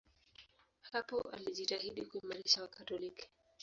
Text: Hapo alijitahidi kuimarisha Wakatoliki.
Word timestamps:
Hapo 0.81 1.21
alijitahidi 1.21 2.05
kuimarisha 2.05 2.61
Wakatoliki. 2.61 3.27